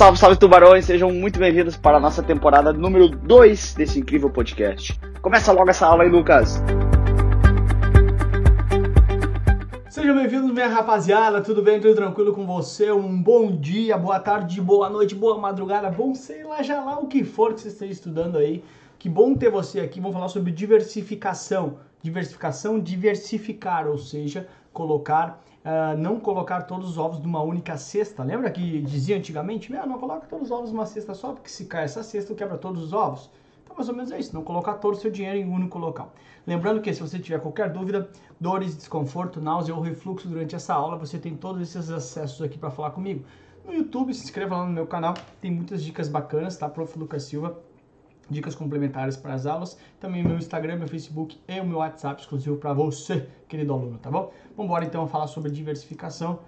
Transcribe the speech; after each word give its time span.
Salve, 0.00 0.18
salve 0.18 0.38
tubarões, 0.38 0.86
sejam 0.86 1.12
muito 1.12 1.38
bem-vindos 1.38 1.76
para 1.76 1.98
a 1.98 2.00
nossa 2.00 2.22
temporada 2.22 2.72
número 2.72 3.06
2 3.06 3.74
desse 3.74 3.98
incrível 4.00 4.30
podcast. 4.30 4.98
Começa 5.20 5.52
logo 5.52 5.68
essa 5.68 5.86
aula 5.86 6.04
aí, 6.04 6.08
Lucas. 6.08 6.62
Sejam 9.90 10.16
bem-vindos, 10.16 10.50
minha 10.52 10.68
rapaziada, 10.68 11.42
tudo 11.42 11.62
bem, 11.62 11.78
tudo 11.78 11.94
tranquilo 11.94 12.32
com 12.32 12.46
você? 12.46 12.90
Um 12.90 13.22
bom 13.22 13.54
dia, 13.54 13.98
boa 13.98 14.18
tarde, 14.18 14.58
boa 14.58 14.88
noite, 14.88 15.14
boa 15.14 15.36
madrugada, 15.36 15.90
bom 15.90 16.14
sei 16.14 16.44
lá 16.44 16.62
já 16.62 16.82
lá 16.82 16.98
o 16.98 17.06
que 17.06 17.22
for 17.22 17.52
que 17.52 17.60
você 17.60 17.68
esteja 17.68 17.92
estudando 17.92 18.38
aí. 18.38 18.64
Que 18.98 19.06
bom 19.06 19.34
ter 19.34 19.50
você 19.50 19.80
aqui, 19.80 20.00
vamos 20.00 20.14
falar 20.14 20.28
sobre 20.30 20.50
diversificação. 20.50 21.76
Diversificação, 22.02 22.80
diversificar, 22.80 23.86
ou 23.86 23.98
seja, 23.98 24.48
colocar 24.72 25.38
Uh, 25.62 25.94
não 25.98 26.18
colocar 26.18 26.62
todos 26.62 26.88
os 26.88 26.98
ovos 26.98 27.20
numa 27.20 27.42
única 27.42 27.76
cesta. 27.76 28.24
Lembra 28.24 28.50
que 28.50 28.80
dizia 28.80 29.16
antigamente, 29.18 29.70
não 29.70 29.98
coloca 29.98 30.26
todos 30.26 30.46
os 30.46 30.50
ovos 30.50 30.72
numa 30.72 30.86
cesta 30.86 31.12
só, 31.12 31.32
porque 31.32 31.50
se 31.50 31.66
cai 31.66 31.84
essa 31.84 32.02
cesta, 32.02 32.34
quebra 32.34 32.56
todos 32.56 32.82
os 32.82 32.92
ovos. 32.94 33.30
Então, 33.62 33.76
mais 33.76 33.88
ou 33.88 33.94
menos 33.94 34.10
é 34.10 34.18
isso, 34.18 34.34
não 34.34 34.42
colocar 34.42 34.74
todo 34.74 34.94
o 34.94 34.96
seu 34.96 35.10
dinheiro 35.10 35.38
em 35.38 35.44
um 35.44 35.52
único 35.52 35.78
local. 35.78 36.14
Lembrando 36.46 36.80
que 36.80 36.92
se 36.94 37.00
você 37.00 37.18
tiver 37.18 37.40
qualquer 37.40 37.70
dúvida, 37.70 38.08
dores, 38.40 38.74
desconforto, 38.74 39.38
náusea 39.40 39.74
ou 39.74 39.82
refluxo 39.82 40.26
durante 40.26 40.56
essa 40.56 40.72
aula, 40.72 40.96
você 40.96 41.18
tem 41.18 41.36
todos 41.36 41.60
esses 41.60 41.90
acessos 41.90 42.40
aqui 42.40 42.58
para 42.58 42.70
falar 42.70 42.92
comigo. 42.92 43.24
No 43.64 43.74
YouTube, 43.74 44.14
se 44.14 44.24
inscreva 44.24 44.56
lá 44.56 44.66
no 44.66 44.72
meu 44.72 44.86
canal, 44.86 45.12
tem 45.40 45.50
muitas 45.50 45.84
dicas 45.84 46.08
bacanas, 46.08 46.56
tá? 46.56 46.68
Prof. 46.68 46.98
Lucas 46.98 47.24
Silva 47.24 47.58
dicas 48.30 48.54
complementares 48.54 49.16
para 49.16 49.34
as 49.34 49.44
aulas, 49.44 49.76
também 49.98 50.22
meu 50.22 50.36
Instagram, 50.36 50.76
meu 50.76 50.88
Facebook 50.88 51.38
e 51.48 51.60
o 51.60 51.66
meu 51.66 51.78
WhatsApp 51.78 52.22
exclusivo 52.22 52.56
para 52.56 52.72
você, 52.72 53.28
querido 53.48 53.72
aluno, 53.72 53.98
tá 53.98 54.10
bom? 54.10 54.32
Vamos 54.56 54.70
embora 54.70 54.84
então 54.84 55.06
falar 55.08 55.26
sobre 55.26 55.50
diversificação. 55.50 56.38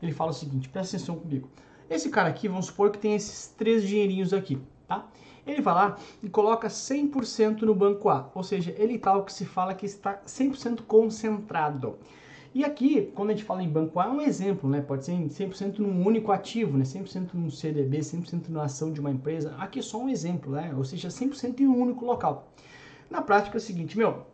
Ele 0.00 0.12
fala 0.12 0.30
o 0.30 0.34
seguinte, 0.34 0.68
presta 0.68 0.96
atenção 0.96 1.16
comigo. 1.16 1.48
Esse 1.90 2.08
cara 2.08 2.28
aqui, 2.28 2.48
vamos 2.48 2.66
supor 2.66 2.90
que 2.90 2.98
tem 2.98 3.14
esses 3.14 3.48
três 3.48 3.86
dinheirinhos 3.86 4.32
aqui, 4.32 4.58
tá? 4.86 5.06
Ele 5.46 5.60
vai 5.60 5.74
lá 5.74 5.96
e 6.22 6.28
coloca 6.28 6.68
100% 6.68 7.62
no 7.62 7.74
banco 7.74 8.08
A, 8.08 8.30
ou 8.34 8.44
seja, 8.44 8.74
ele 8.78 8.98
tal 8.98 9.20
tá 9.20 9.26
que 9.26 9.32
se 9.32 9.44
fala 9.44 9.74
que 9.74 9.84
está 9.84 10.20
100% 10.24 10.82
concentrado. 10.82 11.98
E 12.54 12.64
aqui, 12.64 13.10
quando 13.14 13.30
a 13.30 13.32
gente 13.32 13.44
fala 13.44 13.62
em 13.62 13.68
banco 13.68 13.98
A, 13.98 14.04
é 14.04 14.08
um 14.08 14.20
exemplo, 14.20 14.68
né? 14.68 14.82
Pode 14.82 15.06
ser 15.06 15.12
100% 15.12 15.78
num 15.78 16.06
único 16.06 16.30
ativo, 16.30 16.76
né? 16.76 16.84
100% 16.84 17.30
num 17.32 17.50
CDB, 17.50 17.98
100% 18.00 18.48
na 18.50 18.64
ação 18.64 18.92
de 18.92 19.00
uma 19.00 19.10
empresa. 19.10 19.54
Aqui 19.58 19.78
é 19.78 19.82
só 19.82 19.98
um 19.98 20.08
exemplo, 20.08 20.52
né? 20.52 20.72
Ou 20.76 20.84
seja, 20.84 21.08
100% 21.08 21.60
em 21.60 21.66
um 21.66 21.80
único 21.80 22.04
local. 22.04 22.48
Na 23.10 23.22
prática 23.22 23.56
é 23.56 23.58
o 23.58 23.60
seguinte, 23.60 23.96
meu, 23.96 24.26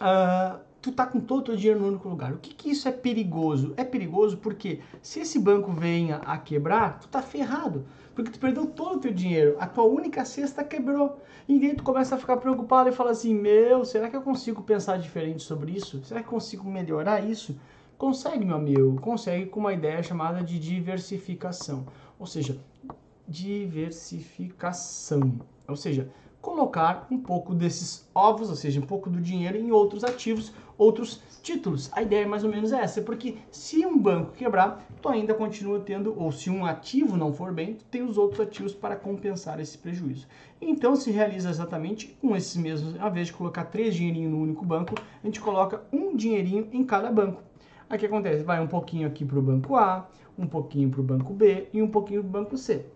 uh, 0.00 0.60
tu 0.90 0.94
tá 0.94 1.06
com 1.06 1.20
todo 1.20 1.40
o 1.40 1.44
teu 1.44 1.56
dinheiro 1.56 1.80
no 1.80 1.88
único 1.88 2.08
lugar. 2.08 2.32
O 2.32 2.38
que 2.38 2.54
que 2.54 2.70
isso 2.70 2.88
é 2.88 2.92
perigoso? 2.92 3.74
É 3.76 3.84
perigoso 3.84 4.38
porque 4.38 4.80
se 5.00 5.20
esse 5.20 5.38
banco 5.38 5.72
venha 5.72 6.16
a 6.16 6.36
quebrar, 6.38 6.98
tu 6.98 7.08
tá 7.08 7.22
ferrado 7.22 7.84
porque 8.18 8.32
tu 8.32 8.40
perdeu 8.40 8.66
todo 8.66 8.96
o 8.96 8.98
teu 8.98 9.14
dinheiro, 9.14 9.54
a 9.60 9.66
tua 9.68 9.84
única 9.84 10.24
cesta 10.24 10.64
quebrou. 10.64 11.22
E 11.46 11.60
daí 11.60 11.76
tu 11.76 11.84
começa 11.84 12.16
a 12.16 12.18
ficar 12.18 12.36
preocupado 12.38 12.88
e 12.88 12.92
fala 12.92 13.12
assim: 13.12 13.32
Meu, 13.32 13.84
será 13.84 14.10
que 14.10 14.16
eu 14.16 14.22
consigo 14.22 14.60
pensar 14.60 14.98
diferente 14.98 15.44
sobre 15.44 15.70
isso? 15.70 16.04
Será 16.04 16.20
que 16.20 16.28
consigo 16.28 16.68
melhorar 16.68 17.24
isso? 17.24 17.56
Consegue, 17.96 18.44
meu 18.44 18.56
amigo, 18.56 19.00
consegue 19.00 19.46
com 19.46 19.60
uma 19.60 19.72
ideia 19.72 20.02
chamada 20.02 20.42
de 20.42 20.58
diversificação. 20.58 21.86
Ou 22.18 22.26
seja, 22.26 22.58
diversificação. 23.28 25.38
Ou 25.68 25.76
seja, 25.76 26.10
colocar 26.48 27.06
um 27.10 27.18
pouco 27.18 27.54
desses 27.54 28.08
ovos, 28.14 28.48
ou 28.48 28.56
seja, 28.56 28.80
um 28.80 28.86
pouco 28.86 29.10
do 29.10 29.20
dinheiro 29.20 29.58
em 29.58 29.70
outros 29.70 30.02
ativos, 30.02 30.50
outros 30.78 31.20
títulos. 31.42 31.90
A 31.92 32.00
ideia 32.00 32.22
é 32.22 32.26
mais 32.26 32.42
ou 32.42 32.50
menos 32.50 32.72
essa, 32.72 33.02
porque 33.02 33.36
se 33.50 33.84
um 33.84 33.98
banco 33.98 34.32
quebrar, 34.32 34.86
tu 35.02 35.10
ainda 35.10 35.34
continua 35.34 35.80
tendo, 35.80 36.18
ou 36.18 36.32
se 36.32 36.48
um 36.48 36.64
ativo 36.64 37.18
não 37.18 37.34
for 37.34 37.52
bem, 37.52 37.74
tu 37.74 37.84
tem 37.84 38.02
os 38.02 38.16
outros 38.16 38.40
ativos 38.40 38.72
para 38.72 38.96
compensar 38.96 39.60
esse 39.60 39.76
prejuízo. 39.76 40.26
Então 40.58 40.96
se 40.96 41.10
realiza 41.10 41.50
exatamente 41.50 42.16
com 42.20 42.34
esses 42.34 42.56
mesmos, 42.56 42.98
ao 42.98 43.10
invés 43.10 43.26
de 43.26 43.34
colocar 43.34 43.64
três 43.64 43.94
dinheirinhos 43.94 44.32
no 44.32 44.40
único 44.40 44.64
banco, 44.64 44.94
a 45.22 45.26
gente 45.26 45.40
coloca 45.40 45.82
um 45.92 46.16
dinheirinho 46.16 46.66
em 46.72 46.82
cada 46.82 47.12
banco. 47.12 47.42
Aí 47.90 47.96
o 47.96 48.00
que 48.00 48.06
acontece? 48.06 48.42
Vai 48.42 48.58
um 48.60 48.66
pouquinho 48.66 49.06
aqui 49.06 49.22
para 49.22 49.38
o 49.38 49.42
banco 49.42 49.76
A, 49.76 50.08
um 50.38 50.46
pouquinho 50.46 50.88
para 50.88 51.00
o 51.00 51.04
banco 51.04 51.34
B 51.34 51.68
e 51.74 51.82
um 51.82 51.88
pouquinho 51.88 52.22
para 52.22 52.28
o 52.28 52.32
banco 52.32 52.56
C. 52.56 52.86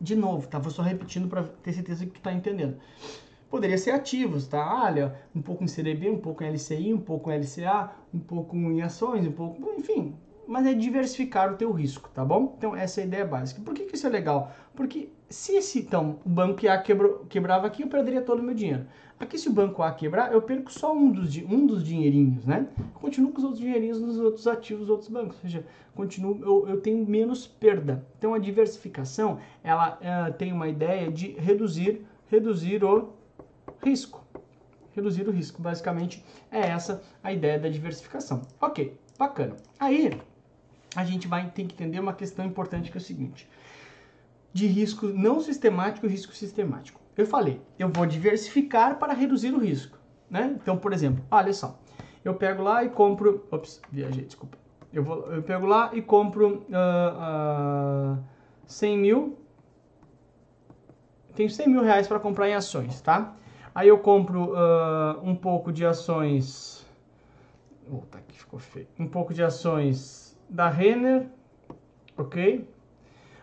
De 0.00 0.16
novo, 0.16 0.48
tá? 0.48 0.58
Vou 0.58 0.70
só 0.70 0.82
repetindo 0.82 1.28
para 1.28 1.42
ter 1.42 1.72
certeza 1.72 2.06
que 2.06 2.12
tu 2.12 2.16
está 2.16 2.32
entendendo. 2.32 2.76
Poderia 3.50 3.76
ser 3.76 3.90
ativos, 3.90 4.46
tá? 4.46 4.84
Olha, 4.84 5.14
um 5.34 5.42
pouco 5.42 5.64
em 5.64 5.66
CDB, 5.66 6.08
um 6.08 6.18
pouco 6.18 6.42
em 6.42 6.48
LCI, 6.48 6.94
um 6.94 7.00
pouco 7.00 7.30
em 7.30 7.34
LCA, 7.38 7.90
um 8.14 8.18
pouco 8.20 8.56
em 8.56 8.80
ações, 8.80 9.26
um 9.26 9.32
pouco, 9.32 9.74
enfim, 9.76 10.14
mas 10.46 10.66
é 10.66 10.74
diversificar 10.74 11.52
o 11.52 11.56
teu 11.56 11.72
risco, 11.72 12.10
tá 12.14 12.24
bom? 12.24 12.54
Então 12.58 12.74
essa 12.74 13.00
é 13.00 13.04
a 13.04 13.06
ideia 13.06 13.24
básica. 13.24 13.60
Por 13.60 13.74
que, 13.74 13.84
que 13.84 13.96
isso 13.96 14.06
é 14.06 14.10
legal? 14.10 14.52
Porque 14.74 15.10
se 15.28 15.54
esse, 15.54 15.78
então, 15.78 16.18
o 16.24 16.28
banco 16.28 16.68
A 16.68 16.78
quebrou, 16.78 17.24
quebrava 17.28 17.66
aqui, 17.66 17.82
eu 17.82 17.88
perderia 17.88 18.20
todo 18.20 18.40
o 18.40 18.42
meu 18.42 18.54
dinheiro. 18.54 18.86
Aqui 19.20 19.38
se 19.38 19.48
o 19.48 19.52
banco 19.52 19.82
A 19.82 19.92
quebrar, 19.92 20.32
eu 20.32 20.40
perco 20.40 20.72
só 20.72 20.94
um 20.94 21.12
dos, 21.12 21.36
um 21.36 21.66
dos 21.66 21.84
dinheirinhos, 21.84 22.46
né? 22.46 22.66
Continuo 22.94 23.30
com 23.32 23.38
os 23.38 23.44
outros 23.44 23.60
dinheirinhos 23.60 24.00
nos 24.00 24.18
outros 24.18 24.46
ativos 24.46 24.88
outros 24.88 25.10
bancos, 25.10 25.36
ou 25.36 25.42
seja, 25.42 25.64
continuo, 25.94 26.40
eu, 26.42 26.68
eu 26.68 26.80
tenho 26.80 27.06
menos 27.06 27.46
perda. 27.46 28.04
Então 28.18 28.32
a 28.32 28.38
diversificação, 28.38 29.38
ela 29.62 29.98
é, 30.00 30.30
tem 30.32 30.52
uma 30.52 30.68
ideia 30.68 31.12
de 31.12 31.32
reduzir, 31.32 32.04
reduzir 32.28 32.82
o 32.82 33.10
risco. 33.84 34.24
Reduzir 34.92 35.28
o 35.28 35.30
risco, 35.30 35.60
basicamente 35.60 36.24
é 36.50 36.60
essa 36.60 37.02
a 37.22 37.30
ideia 37.30 37.58
da 37.58 37.68
diversificação. 37.68 38.42
Ok, 38.60 38.98
bacana. 39.18 39.54
Aí 39.78 40.18
a 40.94 41.04
gente 41.04 41.28
vai 41.28 41.48
ter 41.50 41.64
que 41.64 41.74
entender 41.74 42.00
uma 42.00 42.12
questão 42.12 42.44
importante 42.44 42.90
que 42.90 42.96
é 42.96 43.00
o 43.00 43.04
seguinte: 43.04 43.48
de 44.52 44.66
risco 44.66 45.06
não 45.06 45.40
sistemático 45.40 46.06
e 46.06 46.08
risco 46.08 46.34
sistemático. 46.34 47.00
Eu 47.16 47.26
falei, 47.26 47.60
eu 47.78 47.88
vou 47.88 48.06
diversificar 48.06 48.98
para 48.98 49.12
reduzir 49.12 49.52
o 49.52 49.58
risco, 49.58 49.98
né? 50.28 50.56
Então, 50.60 50.76
por 50.76 50.92
exemplo, 50.92 51.24
olha 51.30 51.52
só, 51.52 51.78
eu 52.24 52.34
pego 52.34 52.62
lá 52.62 52.84
e 52.84 52.88
compro, 52.88 53.46
ops, 53.50 53.80
viajei, 53.90 54.24
desculpa. 54.24 54.56
Eu 54.92 55.04
vou, 55.04 55.32
eu 55.32 55.42
pego 55.42 55.66
lá 55.66 55.90
e 55.92 56.02
compro 56.02 56.64
uh, 56.68 58.16
uh, 58.16 58.24
100 58.66 58.98
mil, 58.98 59.38
tenho 61.34 61.50
100 61.50 61.68
mil 61.68 61.82
reais 61.82 62.08
para 62.08 62.18
comprar 62.18 62.48
em 62.48 62.54
ações, 62.54 63.00
tá? 63.00 63.34
Aí 63.74 63.88
eu 63.88 63.98
compro 63.98 64.52
uh, 64.52 65.20
um 65.22 65.34
pouco 65.34 65.72
de 65.72 65.86
ações. 65.86 66.84
Tá 68.10 68.18
aqui, 68.18 68.38
ficou 68.38 68.58
feio. 68.58 68.88
Um 68.98 69.06
pouco 69.06 69.32
de 69.34 69.42
ações 69.42 70.29
da 70.50 70.68
Renner, 70.68 71.26
ok? 72.16 72.68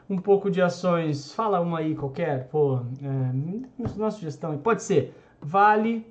Um 0.09 0.18
pouco 0.18 0.51
de 0.51 0.62
ações. 0.62 1.34
Fala 1.34 1.59
uma 1.59 1.79
aí 1.79 1.95
qualquer, 1.95 2.47
pô. 2.50 2.81
É, 3.01 3.79
nossa 3.97 4.18
sugestão. 4.18 4.57
Pode 4.57 4.84
ser 4.84 5.13
Vale, 5.41 6.06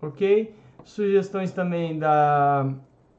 ok? 0.00 0.54
Sugestões 0.84 1.52
também 1.52 1.98
da 1.98 2.72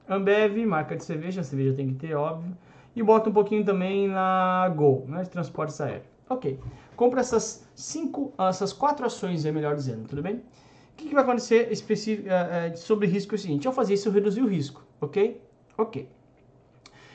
Ambev, 0.08 0.66
marca 0.66 0.96
de 0.96 1.04
cerveja. 1.04 1.44
Cerveja 1.44 1.76
tem 1.76 1.88
que 1.90 1.96
ter, 1.96 2.16
óbvio. 2.16 2.56
E 2.96 3.02
bota 3.02 3.30
um 3.30 3.34
pouquinho 3.34 3.66
também 3.66 4.08
na 4.08 4.70
Gol, 4.76 5.06
né? 5.08 5.24
De 5.24 5.30
transportes 5.30 5.80
aéreos. 5.82 6.06
Ok 6.30 6.60
compra 6.96 7.22
essas 7.22 7.68
cinco, 7.76 8.34
essas 8.38 8.72
quatro 8.74 9.06
ações, 9.06 9.46
é 9.46 9.52
melhor 9.52 9.76
dizendo, 9.76 10.08
tudo 10.08 10.22
bem? 10.22 10.36
O 10.36 10.96
que, 10.96 11.10
que 11.10 11.14
vai 11.14 11.24
acontecer 11.24 11.72
específico, 11.72 12.30
uh, 12.30 12.78
sobre 12.78 13.08
risco 13.08 13.34
é 13.34 13.38
o 13.38 13.40
seguinte, 13.40 13.68
ao 13.68 13.74
fazer 13.74 13.96
isso 13.96 14.08
eu 14.08 14.14
reduzi 14.14 14.42
o 14.42 14.48
risco, 14.48 14.84
ok? 15.02 15.42
Ok. 15.78 16.08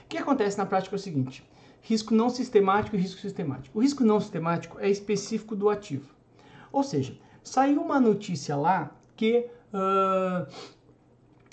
O 0.08 0.10
que 0.10 0.16
acontece 0.16 0.56
na 0.56 0.64
prática 0.64 0.94
é 0.94 0.96
o 0.96 0.98
seguinte, 0.98 1.44
risco 1.82 2.14
não 2.14 2.30
sistemático 2.30 2.96
e 2.96 2.98
risco 2.98 3.20
sistemático. 3.20 3.78
O 3.78 3.82
risco 3.82 4.02
não 4.02 4.18
sistemático 4.18 4.78
é 4.80 4.88
específico 4.88 5.54
do 5.54 5.68
ativo. 5.68 6.08
Ou 6.72 6.82
seja, 6.82 7.14
saiu 7.44 7.82
uma 7.82 8.00
notícia 8.00 8.56
lá 8.56 8.90
que 9.14 9.46
uh, 9.70 10.50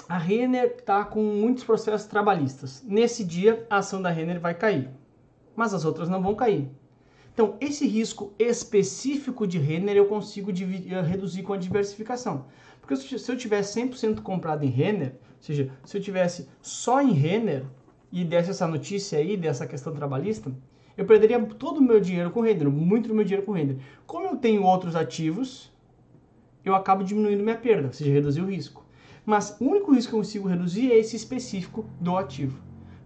a 0.08 0.18
Renner 0.18 0.78
está 0.80 1.04
com 1.04 1.22
muitos 1.22 1.66
processos 1.66 2.08
trabalhistas. 2.08 2.82
Nesse 2.88 3.26
dia, 3.26 3.68
a 3.70 3.80
ação 3.80 4.02
da 4.02 4.10
Renner 4.10 4.40
vai 4.40 4.54
cair, 4.54 4.90
mas 5.54 5.74
as 5.74 5.84
outras 5.84 6.08
não 6.08 6.24
vão 6.24 6.34
cair. 6.34 6.72
Então, 7.34 7.58
esse 7.60 7.86
risco 7.86 8.32
específico 8.40 9.46
de 9.46 9.58
Renner 9.58 9.98
eu 9.98 10.06
consigo 10.06 10.50
eh, 10.50 11.02
reduzir 11.02 11.44
com 11.44 11.52
a 11.52 11.58
diversificação. 11.58 12.46
Porque 12.80 12.96
se 12.96 13.30
eu 13.30 13.36
tivesse 13.36 13.82
100% 13.82 14.22
comprado 14.22 14.64
em 14.64 14.70
Renner, 14.70 15.12
ou 15.12 15.42
seja, 15.42 15.70
se 15.84 15.98
eu 15.98 16.02
tivesse 16.02 16.48
só 16.62 17.02
em 17.02 17.12
Renner 17.12 17.66
e 18.12 18.24
desse 18.24 18.52
essa 18.52 18.68
notícia 18.68 19.20
aí, 19.20 19.36
dessa 19.36 19.66
questão 19.68 19.94
trabalhista, 19.94 20.52
eu 20.98 21.06
perderia 21.06 21.44
todo 21.46 21.78
o 21.78 21.82
meu 21.82 22.00
dinheiro 22.00 22.32
com 22.32 22.42
Renner, 22.42 22.70
muito 22.70 23.10
do 23.10 23.16
meu 23.16 23.24
dinheiro 23.24 23.46
com 23.46 23.52
Renner. 23.52 23.78
Como 24.06 24.28
eu 24.28 24.38
tenho 24.38 24.64
outros 24.64 24.96
ativos, 24.96 25.72
eu 26.64 26.74
acabo 26.74 27.04
diminuindo 27.04 27.44
minha 27.44 27.58
perda, 27.58 27.88
ou 27.88 27.94
seja, 27.94 28.12
reduzir 28.12 28.42
o 28.42 28.46
risco. 28.46 28.86
Mas 29.26 29.58
o 29.60 29.66
único 29.66 29.94
risco 29.94 30.12
que 30.12 30.16
eu 30.16 30.20
consigo 30.20 30.48
reduzir 30.48 30.92
é 30.92 30.98
esse 30.98 31.16
específico 31.16 31.86
do 32.00 32.18
ativo. 32.18 32.60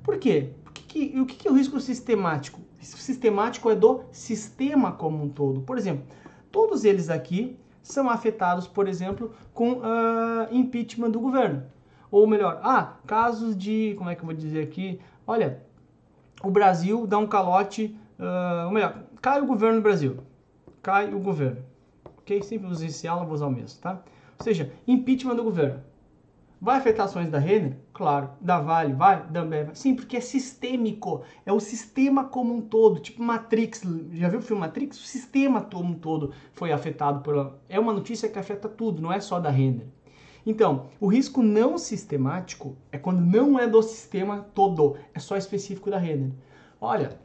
Por 0.04 0.18
quê? 0.18 0.51
O 1.19 1.25
que 1.25 1.48
é 1.48 1.51
o 1.51 1.56
risco 1.56 1.80
sistemático? 1.80 2.60
sistemático 2.81 3.69
é 3.69 3.75
do 3.75 4.01
sistema 4.12 4.92
como 4.92 5.24
um 5.24 5.30
todo. 5.30 5.62
Por 5.62 5.78
exemplo, 5.78 6.06
todos 6.51 6.86
eles 6.86 7.10
aqui 7.10 7.57
são 7.81 8.10
afetados, 8.10 8.68
por 8.68 8.88
exemplo, 8.88 9.34
com 9.54 9.74
uh, 9.74 10.48
impeachment 10.51 11.12
do 11.12 11.19
governo. 11.19 11.63
Ou 12.11 12.25
melhor, 12.27 12.59
ah, 12.63 12.95
casos 13.06 13.56
de, 13.56 13.94
como 13.97 14.09
é 14.09 14.15
que 14.15 14.21
eu 14.21 14.25
vou 14.25 14.35
dizer 14.35 14.63
aqui? 14.63 15.00
Olha, 15.27 15.61
o 16.44 16.50
Brasil 16.50 17.06
dá 17.06 17.17
um 17.17 17.27
calote 17.27 17.95
uh, 18.19 18.65
ou 18.65 18.71
melhor, 18.71 19.03
cai 19.21 19.41
o 19.41 19.45
governo 19.45 19.79
do 19.79 19.83
Brasil, 19.83 20.17
cai 20.81 21.13
o 21.13 21.19
governo, 21.19 21.63
ok? 22.17 22.41
Sempre 22.41 22.67
uso 22.69 22.85
esse 22.85 23.07
aula, 23.07 23.25
vou 23.25 23.33
usar 23.33 23.47
o 23.47 23.51
mesmo, 23.51 23.79
tá? 23.79 24.01
Ou 24.38 24.44
seja, 24.44 24.71
impeachment 24.88 25.35
do 25.35 25.44
governo. 25.44 25.81
Vai 26.61 26.77
afetar 26.77 27.06
ações 27.06 27.29
da 27.29 27.39
Renner? 27.39 27.77
Claro. 27.94 28.31
Da 28.41 28.59
Vale? 28.59 28.94
Vai? 28.94 29.25
Da 29.27 29.41
Ambev? 29.41 29.69
Sim, 29.73 29.95
porque 29.95 30.17
é 30.17 30.21
sistêmico. 30.21 31.23
É 31.45 31.53
o 31.53 31.59
sistema 31.59 32.25
como 32.25 32.53
um 32.53 32.59
todo. 32.59 33.00
Tipo 33.00 33.23
Matrix. 33.23 33.81
Já 34.12 34.27
viu 34.27 34.39
o 34.39 34.41
filme 34.41 34.59
Matrix? 34.59 35.00
O 35.00 35.03
sistema 35.03 35.62
como 35.62 35.94
um 35.94 35.97
todo 35.97 36.33
foi 36.51 36.73
afetado 36.73 37.21
por... 37.21 37.59
É 37.69 37.79
uma 37.79 37.94
notícia 37.94 38.27
que 38.27 38.38
afeta 38.38 38.67
tudo, 38.67 39.01
não 39.01 39.12
é 39.12 39.21
só 39.21 39.39
da 39.39 39.50
Renner. 39.50 39.88
Então, 40.45 40.88
o 41.00 41.07
risco 41.07 41.44
não 41.44 41.77
sistemático 41.77 42.77
é 42.91 42.97
quando 42.97 43.21
não 43.21 43.59
é 43.59 43.68
do 43.68 43.81
sistema 43.83 44.47
todo, 44.53 44.97
é 45.13 45.19
só 45.19 45.38
específico 45.38 45.91
da 45.91 45.97
Renner. 45.97 46.31
Olha, 46.80 47.19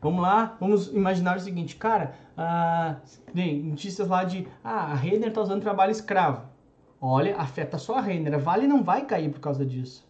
vamos 0.00 0.22
lá, 0.22 0.56
vamos 0.60 0.88
imaginar 0.88 1.36
o 1.36 1.40
seguinte, 1.40 1.76
cara, 1.76 2.14
ah, 2.36 2.96
notícias 3.34 4.08
lá 4.08 4.24
de, 4.24 4.46
ah, 4.62 4.92
a 4.92 4.94
Renner 4.94 5.28
está 5.28 5.42
usando 5.42 5.60
trabalho 5.60 5.90
escravo. 5.92 6.48
Olha, 7.00 7.36
afeta 7.36 7.78
só 7.78 7.96
a 7.96 8.00
Renner. 8.00 8.34
A 8.34 8.38
Vale 8.38 8.66
não 8.66 8.82
vai 8.82 9.06
cair 9.06 9.30
por 9.30 9.40
causa 9.40 9.64
disso. 9.64 10.08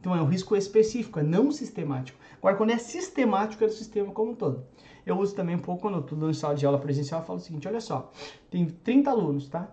Então 0.00 0.14
é 0.16 0.20
um 0.20 0.26
risco 0.26 0.56
específico, 0.56 1.20
é 1.20 1.22
não 1.22 1.52
sistemático. 1.52 2.18
Agora, 2.38 2.56
quando 2.56 2.70
é 2.70 2.78
sistemático, 2.78 3.62
é 3.62 3.68
do 3.68 3.72
sistema 3.72 4.12
como 4.12 4.32
um 4.32 4.34
todo. 4.34 4.64
Eu 5.06 5.16
uso 5.18 5.34
também 5.34 5.54
um 5.54 5.60
pouco 5.60 5.82
quando 5.82 5.94
eu 5.94 6.00
estou 6.00 6.18
dando 6.18 6.34
sala 6.34 6.56
de 6.56 6.66
aula 6.66 6.78
presencial, 6.78 7.20
eu 7.20 7.26
falo 7.26 7.38
o 7.38 7.42
seguinte, 7.42 7.68
olha 7.68 7.80
só, 7.80 8.10
tem 8.50 8.66
30 8.66 9.10
alunos, 9.10 9.48
tá? 9.48 9.70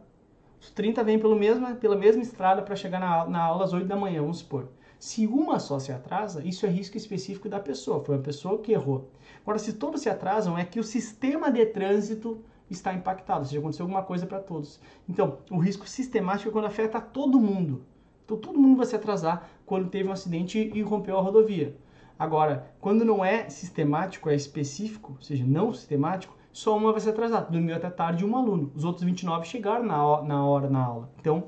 Os 0.60 0.72
30 0.72 1.04
vêm 1.04 1.20
pelo 1.20 1.36
mesma, 1.36 1.76
pela 1.76 1.96
mesma 1.96 2.22
estrada 2.22 2.62
para 2.62 2.76
chegar 2.76 3.00
na, 3.00 3.26
na 3.26 3.42
aula 3.42 3.66
às 3.66 3.74
8 3.74 3.88
da 3.88 3.96
manhã, 3.96 4.22
vamos 4.22 4.40
supor. 4.40 4.70
Se 5.00 5.26
uma 5.26 5.60
só 5.60 5.80
se 5.80 5.92
atrasa, 5.92 6.44
isso 6.44 6.66
é 6.66 6.70
risco 6.70 6.98
específico 6.98 7.48
da 7.48 7.60
pessoa, 7.60 8.04
foi 8.04 8.16
uma 8.16 8.22
pessoa 8.22 8.58
que 8.58 8.74
errou. 8.74 9.10
Agora, 9.42 9.58
se 9.58 9.74
todos 9.74 10.02
se 10.02 10.10
atrasam, 10.10 10.58
é 10.58 10.66
que 10.66 10.80
o 10.80 10.84
sistema 10.84 11.50
de 11.50 11.66
trânsito 11.68 12.44
está 12.70 12.94
impactado, 12.94 13.40
ou 13.40 13.46
seja, 13.46 13.60
aconteceu 13.60 13.86
alguma 13.86 14.04
coisa 14.04 14.26
para 14.26 14.40
todos. 14.40 14.80
Então, 15.08 15.40
o 15.50 15.58
risco 15.58 15.88
sistemático 15.88 16.50
é 16.50 16.52
quando 16.52 16.66
afeta 16.66 17.00
todo 17.00 17.40
mundo. 17.40 17.84
Então, 18.26 18.38
todo 18.38 18.60
mundo 18.60 18.78
vai 18.78 18.86
se 18.86 18.96
atrasar 18.96 19.50
quando 19.66 19.90
teve 19.90 20.08
um 20.08 20.12
acidente 20.12 20.60
e 20.60 20.82
rompeu 20.82 21.18
a 21.18 21.22
rodovia. 21.22 21.76
Agora, 22.18 22.74
quando 22.82 23.06
não 23.06 23.24
é 23.24 23.50
sistemático, 23.50 24.30
é 24.30 24.36
específico, 24.36 25.14
ou 25.16 25.22
seja, 25.22 25.46
não 25.46 25.74
sistemático, 25.74 26.38
só 26.52 26.76
uma 26.76 26.92
vai 26.92 27.02
se 27.02 27.10
atrasar. 27.10 27.50
Dormiu 27.52 27.76
até 27.76 27.90
tarde 27.90 28.26
um 28.26 28.36
aluno. 28.36 28.72
Os 28.76 28.84
outros 28.84 29.04
29 29.06 29.46
chegaram 29.46 29.86
na, 29.86 30.22
na 30.24 30.46
hora 30.46 30.70
na 30.70 30.84
aula. 30.84 31.10
Então, 31.20 31.46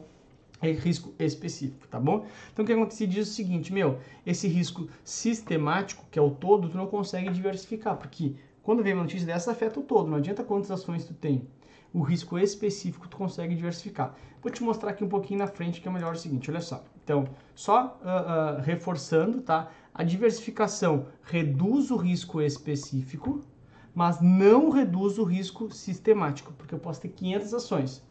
é 0.61 0.71
risco 0.71 1.13
específico, 1.17 1.87
tá 1.87 1.99
bom? 1.99 2.25
Então, 2.53 2.63
o 2.63 2.65
que 2.65 2.73
acontece 2.73 3.07
diz 3.07 3.29
o 3.29 3.33
seguinte, 3.33 3.73
meu, 3.73 3.97
esse 4.25 4.47
risco 4.47 4.87
sistemático, 5.03 6.05
que 6.11 6.19
é 6.19 6.21
o 6.21 6.29
todo, 6.29 6.69
tu 6.69 6.77
não 6.77 6.85
consegue 6.85 7.31
diversificar, 7.31 7.97
porque 7.97 8.35
quando 8.61 8.83
vem 8.83 8.93
uma 8.93 9.03
notícia 9.03 9.25
dessa, 9.25 9.51
afeta 9.51 9.79
o 9.79 9.83
todo. 9.83 10.09
Não 10.09 10.17
adianta 10.17 10.43
quantas 10.43 10.69
ações 10.69 11.03
tu 11.03 11.13
tem. 11.13 11.47
O 11.93 12.01
risco 12.01 12.37
específico 12.37 13.07
tu 13.07 13.17
consegue 13.17 13.55
diversificar. 13.55 14.15
Vou 14.41 14.51
te 14.51 14.63
mostrar 14.63 14.91
aqui 14.91 15.03
um 15.03 15.09
pouquinho 15.09 15.39
na 15.39 15.47
frente 15.47 15.81
que 15.81 15.87
é 15.87 15.91
melhor 15.91 16.13
o 16.13 16.17
seguinte, 16.17 16.49
olha 16.49 16.61
só. 16.61 16.83
Então, 17.03 17.25
só 17.55 17.99
uh, 18.01 18.59
uh, 18.59 18.61
reforçando, 18.61 19.41
tá? 19.41 19.69
A 19.93 20.03
diversificação 20.03 21.07
reduz 21.23 21.91
o 21.91 21.97
risco 21.97 22.41
específico, 22.41 23.43
mas 23.93 24.21
não 24.21 24.69
reduz 24.69 25.17
o 25.17 25.23
risco 25.23 25.71
sistemático, 25.71 26.53
porque 26.57 26.73
eu 26.73 26.79
posso 26.79 27.01
ter 27.01 27.09
500 27.09 27.53
ações. 27.53 28.03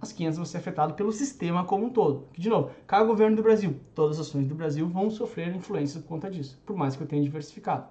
As 0.00 0.12
500 0.12 0.36
vão 0.36 0.44
ser 0.44 0.58
afetadas 0.58 0.96
pelo 0.96 1.12
sistema 1.12 1.64
como 1.64 1.86
um 1.86 1.90
todo. 1.90 2.26
De 2.36 2.48
novo, 2.48 2.70
cada 2.86 3.04
governo 3.04 3.36
do 3.36 3.42
Brasil, 3.42 3.76
todas 3.94 4.18
as 4.18 4.26
ações 4.26 4.48
do 4.48 4.54
Brasil 4.54 4.88
vão 4.88 5.08
sofrer 5.08 5.54
influência 5.54 6.00
por 6.00 6.08
conta 6.08 6.28
disso, 6.28 6.60
por 6.66 6.76
mais 6.76 6.96
que 6.96 7.02
eu 7.02 7.06
tenha 7.06 7.22
diversificado. 7.22 7.86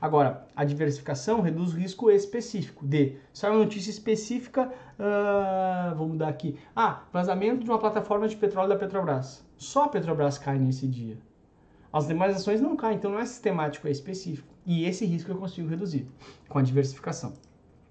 Agora, 0.00 0.46
a 0.54 0.64
diversificação 0.64 1.40
reduz 1.40 1.72
o 1.72 1.76
risco 1.76 2.10
específico 2.10 2.86
de, 2.86 3.16
sai 3.32 3.50
uma 3.50 3.60
notícia 3.60 3.90
específica, 3.90 4.70
uh, 4.98 5.94
vou 5.96 6.08
mudar 6.08 6.28
aqui, 6.28 6.58
ah, 6.74 7.02
vazamento 7.12 7.64
de 7.64 7.70
uma 7.70 7.78
plataforma 7.78 8.28
de 8.28 8.36
petróleo 8.36 8.68
da 8.68 8.76
Petrobras. 8.76 9.44
Só 9.56 9.84
a 9.84 9.88
Petrobras 9.88 10.38
cai 10.38 10.58
nesse 10.58 10.86
dia. 10.86 11.18
As 11.96 12.06
demais 12.06 12.36
ações 12.36 12.60
não 12.60 12.76
caem, 12.76 12.98
então 12.98 13.10
não 13.10 13.18
é 13.18 13.24
sistemático, 13.24 13.88
é 13.88 13.90
específico. 13.90 14.52
E 14.66 14.84
esse 14.84 15.06
risco 15.06 15.30
eu 15.30 15.38
consigo 15.38 15.66
reduzir 15.66 16.06
com 16.46 16.58
a 16.58 16.62
diversificação. 16.62 17.32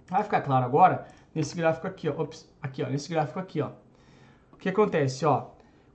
Vai 0.08 0.24
ficar 0.24 0.42
claro 0.42 0.64
agora 0.64 1.08
nesse 1.34 1.56
gráfico 1.56 1.88
aqui, 1.88 2.08
ó. 2.08 2.22
Ops, 2.22 2.48
aqui, 2.62 2.84
ó, 2.84 2.88
nesse 2.88 3.10
gráfico 3.10 3.40
aqui, 3.40 3.62
ó. 3.62 3.72
O 4.54 4.58
que 4.58 4.70
acontece, 4.70 5.26
ó? 5.26 5.48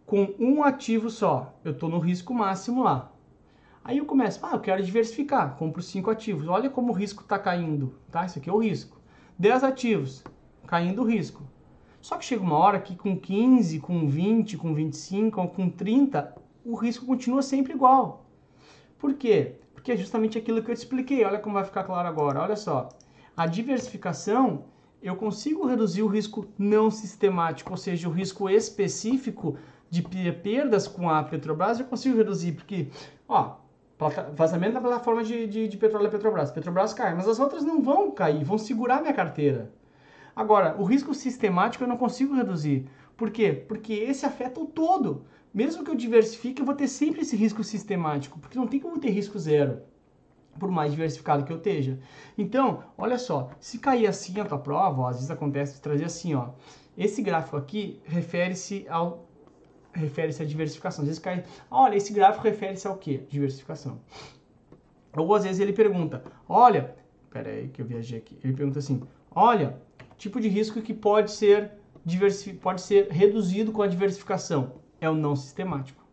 Com 0.04 0.34
um 0.40 0.64
ativo 0.64 1.08
só, 1.08 1.54
eu 1.64 1.70
estou 1.70 1.88
no 1.88 2.00
risco 2.00 2.34
máximo 2.34 2.82
lá. 2.82 3.12
Aí 3.84 3.98
eu 3.98 4.04
começo, 4.04 4.44
ah, 4.44 4.54
eu 4.54 4.60
quero 4.60 4.82
diversificar, 4.82 5.54
compro 5.54 5.80
cinco 5.80 6.10
ativos. 6.10 6.48
Olha 6.48 6.68
como 6.68 6.90
o 6.90 6.96
risco 6.96 7.22
está 7.22 7.38
caindo, 7.38 7.94
tá? 8.10 8.26
Isso 8.26 8.40
aqui 8.40 8.50
é 8.50 8.52
o 8.52 8.58
risco. 8.58 9.00
10 9.38 9.62
ativos, 9.62 10.24
caindo 10.66 11.02
o 11.02 11.06
risco. 11.06 11.44
Só 12.00 12.16
que 12.16 12.24
chega 12.24 12.42
uma 12.42 12.58
hora 12.58 12.80
que 12.80 12.96
com 12.96 13.16
15, 13.16 13.78
com 13.78 14.08
20, 14.08 14.56
com 14.56 14.74
25, 14.74 15.46
com 15.46 15.70
30, 15.70 16.40
o 16.64 16.74
risco 16.74 17.06
continua 17.06 17.42
sempre 17.42 17.72
igual. 17.72 18.26
Por 18.98 19.14
quê? 19.14 19.56
Porque 19.74 19.92
é 19.92 19.96
justamente 19.96 20.36
aquilo 20.36 20.62
que 20.62 20.70
eu 20.70 20.74
te 20.74 20.78
expliquei. 20.78 21.24
Olha 21.24 21.38
como 21.38 21.54
vai 21.54 21.64
ficar 21.64 21.84
claro 21.84 22.06
agora. 22.06 22.40
Olha 22.40 22.56
só. 22.56 22.88
A 23.36 23.46
diversificação, 23.46 24.64
eu 25.02 25.16
consigo 25.16 25.66
reduzir 25.66 26.02
o 26.02 26.06
risco 26.06 26.46
não 26.58 26.90
sistemático, 26.90 27.70
ou 27.70 27.76
seja, 27.76 28.08
o 28.08 28.12
risco 28.12 28.48
específico 28.48 29.56
de 29.88 30.02
perdas 30.32 30.86
com 30.86 31.08
a 31.08 31.22
Petrobras, 31.22 31.80
eu 31.80 31.86
consigo 31.86 32.16
reduzir, 32.16 32.52
porque, 32.52 32.88
ó, 33.28 33.56
vazamento 34.36 34.74
da 34.74 34.80
plataforma 34.80 35.24
de, 35.24 35.46
de, 35.46 35.68
de 35.68 35.76
petróleo 35.76 36.04
da 36.04 36.10
Petrobras. 36.10 36.50
Petrobras 36.50 36.94
cai, 36.94 37.14
mas 37.14 37.26
as 37.26 37.38
outras 37.40 37.64
não 37.64 37.82
vão 37.82 38.10
cair, 38.10 38.44
vão 38.44 38.56
segurar 38.56 39.00
minha 39.00 39.12
carteira. 39.12 39.72
Agora, 40.34 40.76
o 40.78 40.84
risco 40.84 41.12
sistemático 41.12 41.84
eu 41.84 41.88
não 41.88 41.96
consigo 41.96 42.34
reduzir. 42.34 42.88
Por 43.16 43.30
quê? 43.30 43.52
Porque 43.52 43.92
esse 43.92 44.24
afeta 44.24 44.60
o 44.60 44.66
todo. 44.66 45.24
Mesmo 45.52 45.84
que 45.84 45.90
eu 45.90 45.96
diversifique, 45.96 46.62
eu 46.62 46.66
vou 46.66 46.74
ter 46.74 46.86
sempre 46.86 47.22
esse 47.22 47.36
risco 47.36 47.64
sistemático, 47.64 48.38
porque 48.38 48.58
não 48.58 48.68
tem 48.68 48.78
como 48.78 49.00
ter 49.00 49.10
risco 49.10 49.38
zero, 49.38 49.82
por 50.58 50.70
mais 50.70 50.92
diversificado 50.92 51.44
que 51.44 51.52
eu 51.52 51.56
esteja. 51.56 51.98
Então, 52.38 52.84
olha 52.96 53.18
só, 53.18 53.50
se 53.58 53.78
cair 53.78 54.06
assim 54.06 54.38
a 54.38 54.44
tua 54.44 54.58
prova, 54.58 55.02
ó, 55.02 55.08
às 55.08 55.16
vezes 55.16 55.30
acontece 55.30 55.80
trazer 55.80 56.04
assim, 56.04 56.34
ó. 56.34 56.50
Esse 56.96 57.20
gráfico 57.20 57.56
aqui 57.56 58.00
refere-se 58.04 58.86
ao 58.88 59.28
refere-se 59.92 60.40
à 60.40 60.46
diversificação. 60.46 61.02
Às 61.02 61.08
vezes 61.08 61.20
cai, 61.20 61.44
olha, 61.68 61.96
esse 61.96 62.12
gráfico 62.12 62.44
refere-se 62.44 62.86
ao 62.86 62.96
quê? 62.96 63.24
Diversificação. 63.28 64.00
Ou 65.16 65.34
às 65.34 65.42
vezes 65.42 65.60
ele 65.60 65.72
pergunta, 65.72 66.22
olha, 66.48 66.94
pera 67.28 67.50
aí 67.50 67.68
que 67.68 67.82
eu 67.82 67.86
viajei 67.86 68.18
aqui. 68.18 68.38
Ele 68.44 68.52
pergunta 68.52 68.78
assim, 68.78 69.02
olha, 69.34 69.80
tipo 70.16 70.40
de 70.40 70.48
risco 70.48 70.80
que 70.80 70.94
pode 70.94 71.32
ser 71.32 71.72
pode 72.62 72.80
ser 72.80 73.08
reduzido 73.08 73.72
com 73.72 73.82
a 73.82 73.86
diversificação 73.86 74.80
é 75.00 75.08
o 75.08 75.14
não 75.14 75.34
sistemático, 75.34 76.04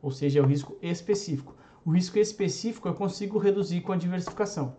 ou 0.00 0.10
seja, 0.10 0.40
é 0.40 0.42
o 0.42 0.46
risco 0.46 0.76
específico. 0.80 1.54
O 1.84 1.90
risco 1.90 2.18
específico 2.18 2.88
eu 2.88 2.94
consigo 2.94 3.38
reduzir 3.38 3.80
com 3.80 3.92
a 3.92 3.96
diversificação. 3.96 4.76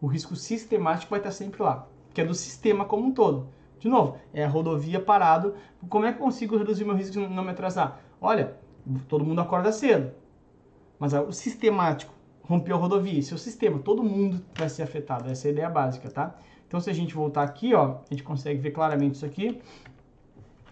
O 0.00 0.06
risco 0.06 0.34
sistemático 0.36 1.10
vai 1.10 1.20
estar 1.20 1.30
sempre 1.30 1.62
lá, 1.62 1.88
que 2.12 2.20
é 2.20 2.24
do 2.24 2.34
sistema 2.34 2.84
como 2.84 3.06
um 3.06 3.12
todo. 3.12 3.48
De 3.78 3.88
novo, 3.88 4.16
é 4.32 4.44
a 4.44 4.48
rodovia 4.48 5.00
parado. 5.00 5.54
Como 5.88 6.06
é 6.06 6.12
que 6.12 6.18
eu 6.18 6.24
consigo 6.24 6.56
reduzir 6.56 6.84
meu 6.84 6.94
risco 6.94 7.12
de 7.12 7.18
não 7.26 7.42
me 7.42 7.50
atrasar? 7.50 8.00
Olha, 8.20 8.56
todo 9.08 9.24
mundo 9.24 9.40
acorda 9.40 9.72
cedo. 9.72 10.12
Mas 10.98 11.12
o 11.12 11.32
sistemático 11.32 12.14
rompeu 12.42 12.76
a 12.76 12.78
rodovia, 12.78 13.18
esse 13.18 13.34
é 13.34 13.36
sistema, 13.36 13.78
todo 13.78 14.02
mundo 14.02 14.44
vai 14.54 14.68
ser 14.68 14.82
afetado. 14.82 15.28
Essa 15.28 15.48
é 15.48 15.50
a 15.50 15.52
ideia 15.52 15.70
básica, 15.70 16.10
tá? 16.10 16.36
Então, 16.66 16.80
se 16.80 16.90
a 16.90 16.92
gente 16.92 17.14
voltar 17.14 17.42
aqui, 17.42 17.74
ó, 17.74 17.96
a 18.08 18.10
gente 18.10 18.22
consegue 18.22 18.60
ver 18.60 18.70
claramente 18.70 19.16
isso 19.16 19.26
aqui. 19.26 19.60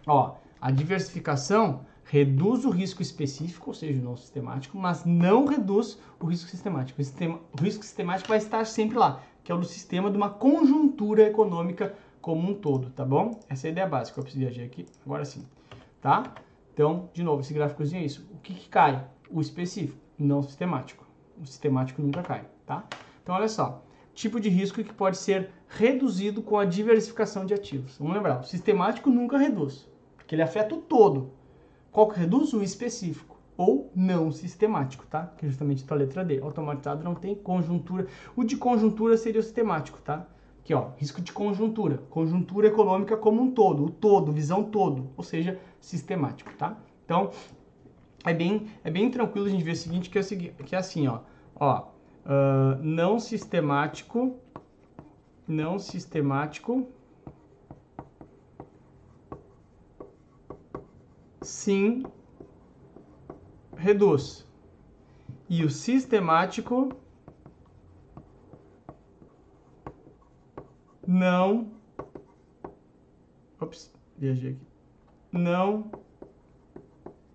Ó, 0.06 0.36
a 0.60 0.70
diversificação 0.70 1.84
reduz 2.10 2.64
o 2.64 2.70
risco 2.70 3.00
específico, 3.00 3.70
ou 3.70 3.74
seja, 3.74 4.00
o 4.00 4.02
não 4.02 4.16
sistemático, 4.16 4.76
mas 4.76 5.04
não 5.04 5.46
reduz 5.46 5.96
o 6.18 6.26
risco 6.26 6.50
sistemático. 6.50 7.00
O, 7.00 7.04
sistema, 7.04 7.40
o 7.56 7.62
risco 7.62 7.84
sistemático 7.84 8.28
vai 8.28 8.38
estar 8.38 8.64
sempre 8.66 8.98
lá, 8.98 9.22
que 9.44 9.52
é 9.52 9.54
o 9.54 9.58
do 9.58 9.64
sistema 9.64 10.10
de 10.10 10.16
uma 10.16 10.28
conjuntura 10.28 11.22
econômica 11.22 11.94
como 12.20 12.50
um 12.50 12.54
todo, 12.54 12.90
tá 12.90 13.04
bom? 13.04 13.38
Essa 13.48 13.68
é 13.68 13.68
a 13.68 13.72
ideia 13.72 13.86
básica. 13.86 14.18
Eu 14.18 14.24
preciso 14.24 14.44
viajar 14.44 14.64
aqui, 14.64 14.86
agora 15.06 15.24
sim, 15.24 15.46
tá? 16.00 16.34
Então, 16.74 17.08
de 17.12 17.22
novo, 17.22 17.42
esse 17.42 17.54
gráficozinho 17.54 18.02
é 18.02 18.04
isso. 18.04 18.28
O 18.32 18.38
que, 18.38 18.54
que 18.54 18.68
cai? 18.68 19.06
O 19.30 19.40
específico, 19.40 19.96
não 20.18 20.42
sistemático. 20.42 21.06
O 21.40 21.46
sistemático 21.46 22.02
nunca 22.02 22.22
cai, 22.24 22.44
tá? 22.66 22.88
Então, 23.22 23.36
olha 23.36 23.48
só. 23.48 23.84
Tipo 24.14 24.40
de 24.40 24.48
risco 24.48 24.82
que 24.82 24.92
pode 24.92 25.16
ser 25.16 25.50
reduzido 25.68 26.42
com 26.42 26.58
a 26.58 26.64
diversificação 26.64 27.46
de 27.46 27.54
ativos. 27.54 27.96
Vamos 27.98 28.14
lembrar, 28.14 28.40
o 28.40 28.42
sistemático 28.42 29.10
nunca 29.10 29.38
reduz, 29.38 29.88
porque 30.16 30.34
ele 30.34 30.42
afeta 30.42 30.74
o 30.74 30.78
todo. 30.78 31.38
Qual 31.92 32.08
que 32.08 32.18
reduz? 32.18 32.52
O 32.52 32.62
específico 32.62 33.38
ou 33.56 33.90
não 33.94 34.32
sistemático, 34.32 35.06
tá? 35.06 35.32
Que 35.36 35.44
é 35.44 35.48
justamente 35.48 35.84
a 35.86 35.94
letra 35.94 36.24
D. 36.24 36.40
Automatizado 36.40 37.04
não 37.04 37.14
tem 37.14 37.34
conjuntura. 37.34 38.06
O 38.34 38.42
de 38.42 38.56
conjuntura 38.56 39.16
seria 39.16 39.40
o 39.40 39.42
sistemático, 39.42 39.98
tá? 40.00 40.26
Aqui, 40.60 40.72
ó, 40.72 40.90
risco 40.96 41.20
de 41.20 41.32
conjuntura, 41.32 41.98
conjuntura 42.08 42.68
econômica 42.68 43.16
como 43.16 43.42
um 43.42 43.50
todo, 43.50 43.84
o 43.84 43.90
todo, 43.90 44.32
visão 44.32 44.64
todo, 44.64 45.10
ou 45.16 45.24
seja, 45.24 45.58
sistemático, 45.80 46.52
tá? 46.56 46.76
Então, 47.04 47.30
é 48.24 48.32
bem, 48.32 48.68
é 48.84 48.90
bem 48.90 49.10
tranquilo 49.10 49.46
a 49.46 49.50
gente 49.50 49.64
ver 49.64 49.72
o 49.72 49.76
seguinte, 49.76 50.08
que 50.08 50.18
é, 50.18 50.20
o 50.20 50.24
seguinte, 50.24 50.54
que 50.64 50.74
é 50.74 50.78
assim, 50.78 51.08
ó, 51.08 51.20
ó, 51.56 51.88
uh, 52.24 52.82
não 52.82 53.18
sistemático 53.18 54.38
não 55.50 55.78
sistemático 55.78 56.88
sim 61.42 62.04
reduz. 63.76 64.46
E 65.48 65.64
o 65.64 65.70
sistemático 65.70 66.90
não 71.06 71.80
Ops, 73.60 73.92
viajei 74.16 74.52
aqui. 74.52 74.66
Não 75.30 75.90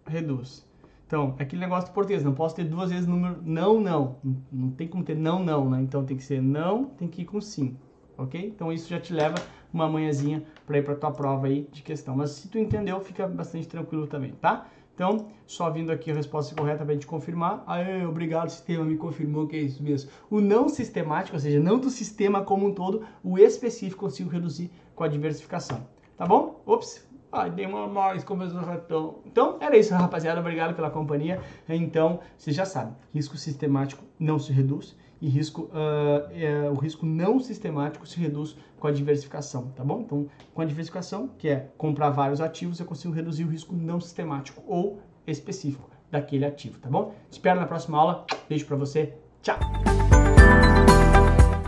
reduz. 0.07 0.65
Então, 1.05 1.35
é 1.37 1.43
aquele 1.43 1.61
negócio 1.61 1.91
do 1.91 1.93
português, 1.93 2.23
não 2.23 2.33
posso 2.33 2.55
ter 2.55 2.63
duas 2.63 2.89
vezes 2.89 3.07
número 3.07 3.39
não, 3.43 3.79
não. 3.79 4.17
Não 4.51 4.71
tem 4.71 4.87
como 4.87 5.03
ter 5.03 5.15
não, 5.15 5.43
não, 5.43 5.69
né? 5.69 5.81
Então 5.81 6.03
tem 6.03 6.17
que 6.17 6.23
ser 6.23 6.41
não, 6.41 6.85
tem 6.85 7.07
que 7.07 7.21
ir 7.21 7.25
com 7.25 7.39
sim, 7.39 7.77
ok? 8.17 8.47
Então 8.47 8.73
isso 8.73 8.89
já 8.89 8.99
te 8.99 9.13
leva 9.13 9.35
uma 9.75 9.89
manhãzinha 9.89 10.43
para 10.65 10.77
ir 10.77 10.83
para 10.83 10.95
tua 10.95 11.11
prova 11.11 11.47
aí 11.47 11.67
de 11.71 11.83
questão. 11.83 12.15
Mas 12.15 12.31
se 12.31 12.47
tu 12.47 12.57
entendeu, 12.57 12.99
fica 12.99 13.27
bastante 13.27 13.67
tranquilo 13.67 14.07
também, 14.07 14.31
tá? 14.41 14.67
Então, 14.95 15.27
só 15.45 15.69
vindo 15.69 15.91
aqui 15.91 16.09
a 16.09 16.13
resposta 16.13 16.55
correta 16.55 16.83
para 16.85 16.91
a 16.91 16.93
gente 16.93 17.05
confirmar. 17.05 17.63
Aê, 17.67 18.05
obrigado, 18.05 18.49
sistema 18.49 18.85
me 18.85 18.95
confirmou 18.95 19.45
que 19.45 19.57
é 19.57 19.59
isso 19.59 19.83
mesmo. 19.83 20.09
O 20.29 20.39
não 20.39 20.69
sistemático, 20.69 21.35
ou 21.35 21.39
seja, 21.39 21.59
não 21.59 21.77
do 21.77 21.89
sistema 21.89 22.41
como 22.41 22.65
um 22.65 22.73
todo, 22.73 23.05
o 23.21 23.37
específico 23.37 24.05
consigo 24.05 24.29
reduzir 24.29 24.71
com 24.95 25.03
a 25.03 25.07
diversificação. 25.09 25.85
Tá 26.15 26.25
bom? 26.25 26.63
Ops, 26.65 27.05
Ai, 27.35 27.51
dei 27.51 27.65
uma 27.65 27.85
mais, 27.85 28.23
começou 28.23 28.61
ratão. 28.61 29.19
Então, 29.25 29.57
era 29.59 29.77
isso, 29.77 29.93
rapaziada. 29.93 30.39
Obrigado 30.39 30.73
pela 30.73 30.89
companhia. 30.89 31.41
Então, 31.67 32.21
vocês 32.37 32.55
já 32.55 32.65
sabem, 32.65 32.95
risco 33.13 33.35
sistemático 33.35 34.05
não 34.17 34.39
se 34.39 34.53
reduz 34.53 34.95
e 35.21 35.27
risco, 35.27 35.63
uh, 35.63 36.31
é, 36.31 36.69
o 36.69 36.75
risco 36.75 37.05
não 37.05 37.39
sistemático 37.39 38.07
se 38.07 38.17
reduz 38.19 38.55
com 38.79 38.87
a 38.87 38.91
diversificação, 38.91 39.71
tá 39.75 39.83
bom? 39.83 40.01
Então, 40.01 40.27
com 40.53 40.61
a 40.61 40.65
diversificação, 40.65 41.29
que 41.37 41.49
é 41.49 41.67
comprar 41.77 42.09
vários 42.09 42.39
ativos, 42.39 42.79
eu 42.79 42.85
consigo 42.85 43.13
reduzir 43.13 43.43
o 43.43 43.49
risco 43.49 43.75
não 43.75 43.99
sistemático 43.99 44.63
ou 44.65 45.01
específico 45.27 45.89
daquele 46.09 46.45
ativo, 46.45 46.79
tá 46.79 46.89
bom? 46.89 47.13
Espero 47.29 47.59
na 47.59 47.65
próxima 47.65 47.97
aula. 47.97 48.25
Beijo 48.47 48.65
para 48.65 48.77
você. 48.77 49.13
Tchau! 49.41 49.57